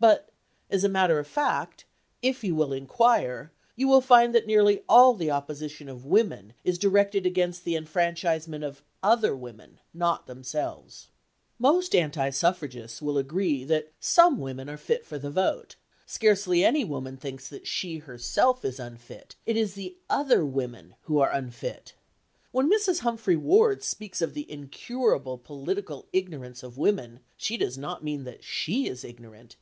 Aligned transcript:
But, 0.00 0.30
as 0.70 0.84
a 0.84 0.88
matter 0.90 1.18
of 1.18 1.26
fact, 1.26 1.84
if 2.22 2.44
you 2.44 2.54
will 2.54 2.72
inquire, 2.74 3.50
you 3.76 3.88
will 3.88 4.02
find 4.02 4.34
that 4.34 4.46
nearly 4.46 4.82
all 4.88 5.14
the 5.14 5.30
opposition 5.30 5.88
of 5.88 6.04
women 6.04 6.52
is 6.64 6.78
directed 6.78 7.24
against 7.26 7.64
the 7.64 7.76
enfranchisement 7.76 8.62
of 8.64 8.82
other 9.02 9.34
women, 9.34 9.80
not 9.94 10.26
themselves. 10.26 11.08
Most 11.58 11.94
anti 11.94 12.28
suffragists 12.30 13.02
will 13.02 13.16
agree 13.16 13.64
that 13.64 13.92
some 14.00 14.38
women 14.38 14.68
are 14.68 14.76
fit 14.76 15.04
for 15.06 15.18
the 15.18 15.30
vote. 15.30 15.76
Scarcely 16.06 16.64
any 16.64 16.84
woman 16.84 17.16
thinks 17.16 17.48
that 17.48 17.66
she 17.66 17.98
herself 17.98 18.64
is 18.66 18.80
unfit; 18.80 19.36
it 19.46 19.56
is 19.58 19.74
the 19.74 19.96
other 20.10 20.44
women 20.44 20.94
who 21.02 21.18
are 21.20 21.32
unfit. 21.32 21.94
When 22.50 22.70
Mrs. 22.70 23.00
Humphry 23.00 23.36
Ward 23.36 23.82
speaks 23.82 24.20
of 24.22 24.34
the 24.34 24.50
incurable 24.50 25.36
political 25.38 26.06
ignorance 26.12 26.62
of 26.62 26.78
women, 26.78 27.20
she 27.36 27.56
does 27.58 27.78
not 27.78 28.04
mean 28.04 28.24
that 28.24 28.44
she 28.44 28.86
is 28.88 29.02
ignorant. 29.04 29.56